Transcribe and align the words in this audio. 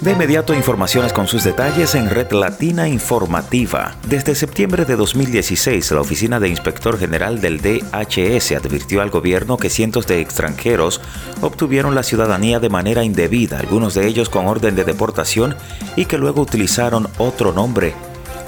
De 0.00 0.12
inmediato 0.12 0.54
informaciones 0.54 1.12
con 1.12 1.26
sus 1.26 1.42
detalles 1.44 1.94
en 1.94 2.08
Red 2.08 2.30
Latina 2.30 2.88
Informativa. 2.88 3.94
Desde 4.06 4.34
septiembre 4.34 4.84
de 4.84 4.94
2016, 4.96 5.90
la 5.90 6.00
Oficina 6.00 6.38
de 6.38 6.48
Inspector 6.48 6.98
General 6.98 7.40
del 7.40 7.60
DHS 7.60 8.52
advirtió 8.52 9.02
al 9.02 9.10
gobierno 9.10 9.56
que 9.56 9.70
cientos 9.70 10.06
de 10.06 10.20
extranjeros 10.20 11.00
obtuvieron 11.40 11.94
la 11.94 12.04
ciudadanía 12.04 12.60
de 12.60 12.68
manera 12.68 13.02
indebida, 13.02 13.58
algunos 13.58 13.94
de 13.94 14.06
ellos 14.06 14.28
con 14.28 14.46
orden 14.46 14.76
de 14.76 14.84
deportación 14.84 15.56
y 15.96 16.04
que 16.04 16.18
luego 16.18 16.42
utilizaron 16.42 17.08
otro 17.18 17.52
nombre 17.52 17.94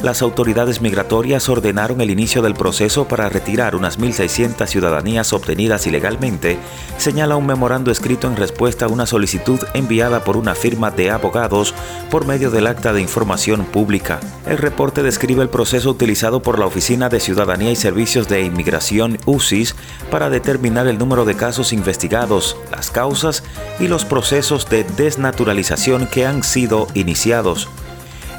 las 0.02 0.22
autoridades 0.22 0.80
migratorias 0.80 1.48
ordenaron 1.48 2.00
el 2.00 2.10
inicio 2.10 2.42
del 2.42 2.54
proceso 2.54 3.06
para 3.06 3.28
retirar 3.28 3.76
unas 3.76 3.98
1.600 3.98 4.66
ciudadanías 4.66 5.32
obtenidas 5.32 5.86
ilegalmente, 5.86 6.58
señala 6.96 7.36
un 7.36 7.46
memorando 7.46 7.90
escrito 7.90 8.26
en 8.26 8.36
respuesta 8.36 8.86
a 8.86 8.88
una 8.88 9.06
solicitud 9.06 9.60
enviada 9.74 10.24
por 10.24 10.36
una 10.36 10.54
firma 10.54 10.90
de 10.90 11.10
abogados 11.10 11.74
por 12.10 12.26
medio 12.26 12.50
del 12.50 12.66
acta 12.66 12.92
de 12.92 13.02
información 13.02 13.64
pública. 13.64 14.20
El 14.46 14.58
reporte 14.58 15.02
describe 15.02 15.42
el 15.42 15.48
proceso 15.48 15.90
utilizado 15.90 16.42
por 16.42 16.58
la 16.58 16.66
Oficina 16.66 17.08
de 17.08 17.20
Ciudadanía 17.20 17.70
y 17.70 17.76
Servicios 17.76 18.28
de 18.28 18.42
Inmigración 18.42 19.18
UCIS 19.26 19.74
para 20.10 20.30
determinar 20.30 20.86
el 20.86 20.98
número 20.98 21.24
de 21.24 21.36
casos 21.36 21.72
investigados, 21.72 22.56
las 22.70 22.90
causas 22.90 23.42
y 23.78 23.88
los 23.88 24.04
procesos 24.04 24.68
de 24.68 24.84
desnaturalización 24.84 26.06
que 26.06 26.26
han 26.26 26.42
sido 26.42 26.86
iniciados. 26.94 27.68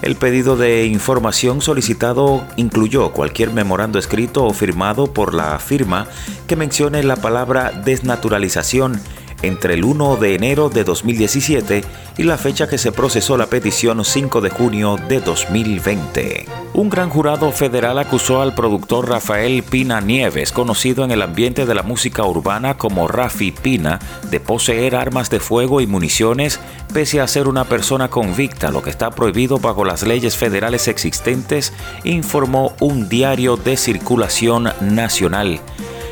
El 0.02 0.16
pedido 0.16 0.58
de 0.58 0.86
información 0.86 1.62
solicitado 1.62 2.44
incluyó 2.56 3.12
cualquier 3.12 3.52
memorando 3.52 4.00
escrito 4.00 4.46
o 4.46 4.54
firmado 4.54 5.14
por 5.14 5.36
la 5.36 5.60
firma 5.60 6.08
que 6.48 6.56
mencione 6.56 7.04
la 7.04 7.18
palabra 7.18 7.72
desnaturalización 7.72 9.00
entre 9.42 9.76
el 9.76 9.84
1 9.84 10.18
de 10.18 10.36
enero 10.36 10.70
de 10.70 10.84
2017 10.84 11.84
y 12.18 12.24
la 12.24 12.38
fecha 12.38 12.68
que 12.68 12.78
se 12.78 12.92
procesó 12.92 13.38
la 13.38 13.48
petición 13.48 14.04
5 14.04 14.42
de 14.42 14.50
junio 14.50 14.98
de 15.08 15.22
2020. 15.22 16.46
Un 16.74 16.90
gran 16.90 17.10
jurado 17.10 17.52
federal 17.52 18.00
acusó 18.00 18.42
al 18.42 18.56
productor 18.56 19.10
Rafael 19.10 19.62
Pina 19.64 20.00
Nieves, 20.00 20.52
conocido 20.52 21.04
en 21.04 21.12
el 21.12 21.22
ambiente 21.22 21.66
de 21.66 21.76
la 21.76 21.84
música 21.84 22.24
urbana 22.24 22.78
como 22.78 23.08
Rafi 23.08 23.52
Pina, 23.52 24.00
de 24.30 24.40
poseer 24.40 24.96
armas 24.96 25.30
de 25.30 25.40
fuego 25.40 25.82
y 25.82 25.88
municiones 25.88 26.60
pese 26.94 27.22
a 27.22 27.28
ser 27.28 27.48
una 27.48 27.66
persona 27.66 28.10
convicta, 28.10 28.72
lo 28.72 28.82
que 28.82 28.90
está 28.90 29.12
prohibido 29.12 29.60
bajo 29.60 29.86
las 29.86 30.04
leyes 30.04 30.38
federales 30.38 30.88
existentes, 30.88 31.74
informó 32.04 32.74
un 32.80 33.10
diario 33.10 33.58
de 33.58 33.78
circulación 33.78 34.70
nacional. 34.82 35.60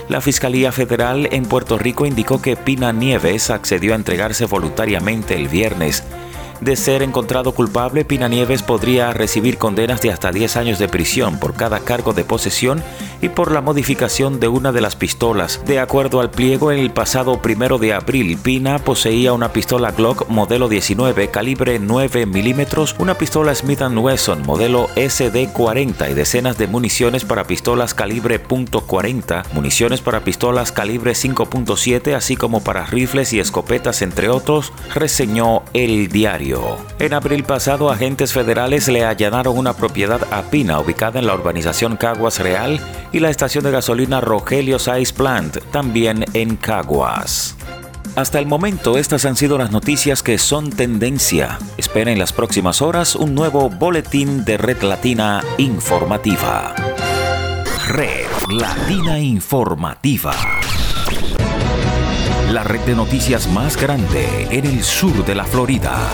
La 0.09 0.21
Fiscalía 0.21 0.71
Federal 0.71 1.29
en 1.31 1.45
Puerto 1.45 1.77
Rico 1.77 2.07
indicó 2.07 2.41
que 2.41 2.55
Pina 2.55 2.91
Nieves 2.91 3.52
accedió 3.52 3.93
a 3.93 3.95
entregarse 3.95 4.45
voluntariamente 4.45 5.35
el 5.35 5.47
viernes. 5.47 6.03
De 6.61 6.75
ser 6.75 7.03
encontrado 7.03 7.53
culpable, 7.53 8.05
Pina 8.05 8.27
Nieves 8.27 8.63
podría 8.63 9.13
recibir 9.13 9.59
condenas 9.59 10.01
de 10.01 10.11
hasta 10.11 10.31
10 10.31 10.57
años 10.57 10.79
de 10.79 10.88
prisión 10.88 11.39
por 11.39 11.53
cada 11.53 11.81
cargo 11.81 12.13
de 12.13 12.23
posesión 12.23 12.81
y 13.22 13.30
por 13.30 13.52
la 13.52 13.62
modificación 13.62 14.39
de 14.39 14.48
una 14.48 14.72
de 14.72 14.81
las 14.81 14.95
pistolas. 14.95 15.62
De 15.66 15.80
acuerdo 15.80 16.22
al 16.22 16.31
pliego, 16.31 16.72
en 16.72 16.80
el 16.80 16.92
pasado 16.92 17.42
primero 17.42 17.78
de 17.78 17.94
abril, 17.94 18.38
Pina 18.38 18.80
poseía 18.80 19.34
una 19.34 19.52
pistola 19.52 19.92
Glock 19.92 20.30
modelo 20.30 20.70
19 20.70 21.30
calibre 21.30 21.80
9 21.80 22.25
milímetros, 22.25 22.95
una 23.00 23.16
pistola 23.16 23.56
Smith 23.56 23.80
Wesson 23.81 24.44
modelo 24.45 24.90
SD40 24.95 26.12
y 26.12 26.14
decenas 26.14 26.58
de 26.58 26.67
municiones 26.67 27.25
para 27.25 27.45
pistolas 27.45 27.94
calibre 27.94 28.44
.40, 28.44 29.44
municiones 29.53 30.02
para 30.02 30.22
pistolas 30.22 30.72
calibre 30.72 31.12
5.7, 31.12 32.14
así 32.16 32.36
como 32.36 32.64
para 32.64 32.86
rifles 32.86 33.34
y 33.34 33.40
escopetas, 33.40 34.02
entre 34.02 34.30
otros, 34.30 34.73
reseñó 34.94 35.64
el 35.73 36.09
diario. 36.09 36.78
En 37.00 37.14
abril 37.14 37.44
pasado, 37.44 37.90
agentes 37.90 38.34
federales 38.34 38.88
le 38.88 39.06
allanaron 39.06 39.58
una 39.58 39.73
propiedad 39.73 40.22
a 40.31 40.44
Pina 40.44 40.80
ubicada 40.80 41.20
en 41.20 41.28
la 41.28 41.36
urbanización 41.36 41.95
Caguas 41.97 42.40
Real 42.40 42.80
y 43.11 43.19
la 43.19 43.29
estación 43.29 43.63
de 43.63 43.71
gasolina 43.71 44.21
Rogelio 44.21 44.78
Ice 44.78 45.13
Plant, 45.13 45.57
también 45.72 46.25
en 46.34 46.56
Caguas. 46.56 47.56
Hasta 48.16 48.39
el 48.39 48.47
momento, 48.47 48.97
estas 48.97 49.25
han 49.25 49.35
sido 49.35 49.57
las 49.57 49.72
noticias 49.72 50.23
que 50.23 50.38
son 50.38 50.72
tendencia. 50.72 51.57
Espera 51.78 52.11
en 52.11 52.19
las 52.19 52.34
próximas 52.34 52.81
horas 52.81 53.16
un 53.16 53.34
nuevo 53.35 53.69
boletín 53.69 54.44
de 54.44 54.57
Red 54.57 54.81
Latina 54.81 55.41
Informativa. 55.57 56.75
Red 57.88 58.28
Latina 58.50 59.19
Informativa. 59.19 60.34
La 62.51 62.63
red 62.63 62.81
de 62.81 62.95
noticias 62.95 63.47
más 63.47 63.79
grande 63.79 64.47
en 64.50 64.66
el 64.66 64.84
sur 64.84 65.23
de 65.23 65.35
la 65.35 65.45
Florida. 65.45 66.09